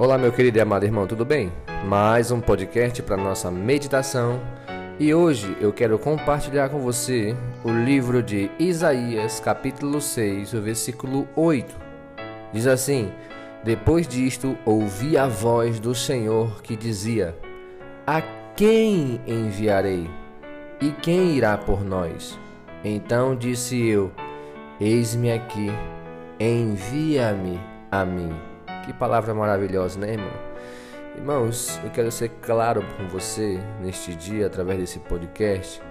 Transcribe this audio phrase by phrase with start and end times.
[0.00, 1.52] Olá, meu querido e amado irmão, tudo bem?
[1.84, 4.40] Mais um podcast para nossa meditação
[4.98, 11.28] e hoje eu quero compartilhar com você o livro de Isaías, capítulo 6, o versículo
[11.36, 11.76] 8.
[12.50, 13.12] Diz assim:
[13.62, 17.36] Depois disto, ouvi a voz do Senhor que dizia:
[18.06, 18.22] A
[18.56, 20.08] quem enviarei?
[20.80, 22.40] E quem irá por nós?
[22.82, 24.10] Então disse eu:
[24.80, 25.70] Eis-me aqui,
[26.40, 27.60] envia-me
[27.92, 28.49] a mim.
[28.84, 30.32] Que palavra maravilhosa, né, irmão?
[31.16, 35.82] Irmãos, eu quero ser claro com você neste dia, através desse podcast,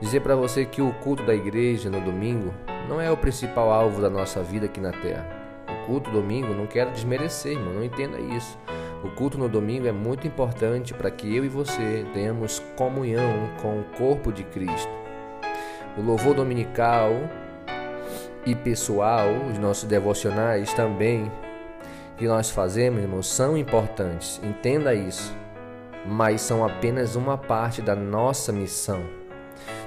[0.00, 2.54] dizer para você que o culto da igreja no domingo
[2.88, 5.26] não é o principal alvo da nossa vida aqui na terra.
[5.68, 8.56] O culto domingo, não quero desmerecer, irmão, não entenda isso.
[9.02, 13.80] O culto no domingo é muito importante para que eu e você tenhamos comunhão com
[13.80, 14.92] o corpo de Cristo.
[15.96, 17.10] O louvor dominical
[18.46, 21.30] e pessoal, os nossos devocionais também
[22.20, 24.38] que nós fazemos, irmãos, são importantes.
[24.44, 25.34] Entenda isso.
[26.06, 29.02] Mas são apenas uma parte da nossa missão.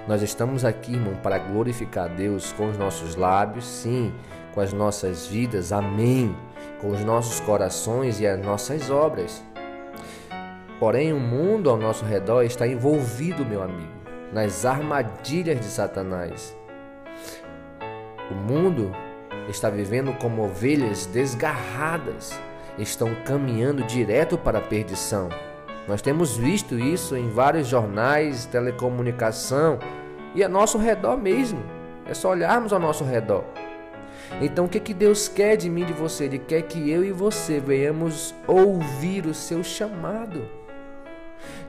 [0.07, 4.11] Nós estamos aqui, irmão, para glorificar Deus com os nossos lábios, sim,
[4.52, 6.35] com as nossas vidas, amém,
[6.81, 9.44] com os nossos corações e as nossas obras.
[10.79, 13.94] Porém, o mundo ao nosso redor está envolvido, meu amigo,
[14.31, 16.57] nas armadilhas de Satanás.
[18.31, 18.91] O mundo
[19.49, 22.39] está vivendo como ovelhas desgarradas,
[22.77, 25.30] estão caminhando direto para a perdição.
[25.88, 29.80] Nós temos visto isso em vários jornais, telecomunicação
[30.33, 31.61] e a nosso redor mesmo.
[32.05, 33.44] É só olharmos ao nosso redor.
[34.41, 36.25] Então, o que, que Deus quer de mim e de você?
[36.25, 40.62] Ele quer que eu e você venhamos ouvir o seu chamado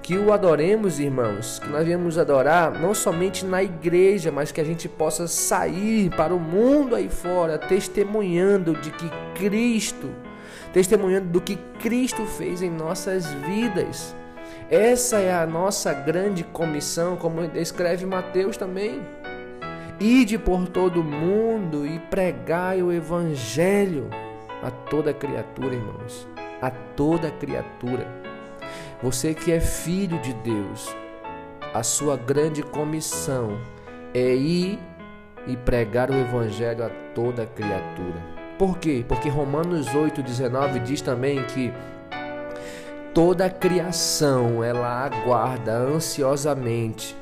[0.03, 4.65] que o adoremos, irmãos, que nós viemos adorar não somente na igreja, mas que a
[4.65, 10.11] gente possa sair para o mundo aí fora, testemunhando de que Cristo,
[10.73, 14.15] testemunhando do que Cristo fez em nossas vidas.
[14.71, 19.01] Essa é a nossa grande comissão, como escreve Mateus também.
[19.99, 24.11] Ide por todo o mundo e pregai o evangelho
[24.63, 26.29] a toda criatura, irmãos,
[26.61, 28.34] a toda criatura.
[29.05, 30.89] Você que é filho de Deus,
[31.75, 33.61] a sua grande comissão
[34.15, 34.79] é ir
[35.47, 38.19] e pregar o evangelho a toda criatura.
[38.59, 39.05] Por quê?
[39.07, 41.71] Porque Romanos 8:19 diz também que
[43.13, 47.15] toda a criação ela aguarda ansiosamente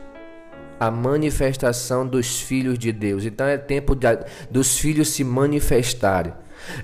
[0.78, 3.24] a manifestação dos filhos de Deus.
[3.24, 4.06] Então é tempo de,
[4.48, 6.32] dos filhos se manifestarem.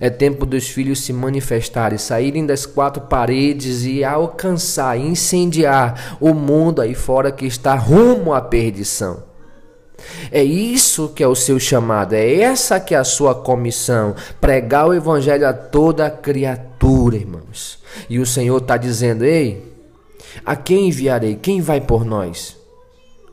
[0.01, 6.81] É tempo dos filhos se manifestarem, saírem das quatro paredes e alcançar, incendiar o mundo
[6.81, 9.29] aí fora que está rumo à perdição.
[10.31, 14.87] É isso que é o seu chamado, é essa que é a sua comissão, pregar
[14.87, 17.79] o evangelho a toda criatura, irmãos.
[18.09, 19.75] E o Senhor está dizendo: Ei,
[20.45, 21.35] a quem enviarei?
[21.37, 22.57] Quem vai por nós?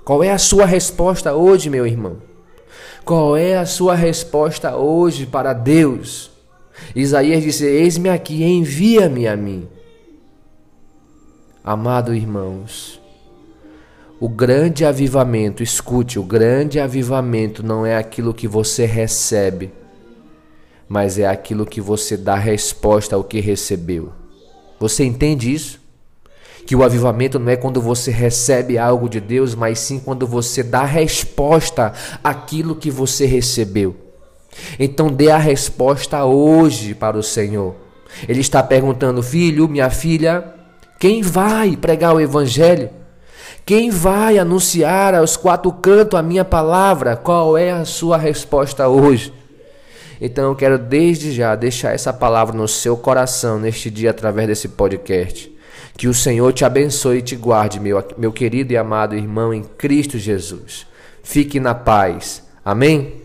[0.03, 2.17] Qual é a sua resposta hoje, meu irmão?
[3.03, 6.31] Qual é a sua resposta hoje para Deus?
[6.95, 9.67] Isaías disse: Eis-me aqui, envia-me a mim.
[11.63, 13.01] Amado irmãos,
[14.19, 19.73] o grande avivamento, escute, o grande avivamento não é aquilo que você recebe,
[20.87, 24.13] mas é aquilo que você dá resposta ao que recebeu.
[24.79, 25.81] Você entende isso?
[26.67, 30.63] Que o avivamento não é quando você recebe algo de Deus, mas sim quando você
[30.63, 31.93] dá resposta
[32.23, 34.04] àquilo que você recebeu.
[34.79, 37.75] Então dê a resposta hoje para o Senhor.
[38.27, 40.45] Ele está perguntando: Filho, minha filha,
[40.99, 42.89] quem vai pregar o Evangelho?
[43.65, 47.15] Quem vai anunciar aos quatro cantos a minha palavra?
[47.15, 49.33] Qual é a sua resposta hoje?
[50.21, 54.69] Então eu quero desde já deixar essa palavra no seu coração neste dia através desse
[54.69, 55.51] podcast.
[55.97, 59.63] Que o Senhor te abençoe e te guarde, meu, meu querido e amado irmão em
[59.63, 60.85] Cristo Jesus.
[61.23, 62.43] Fique na paz.
[62.63, 63.24] Amém?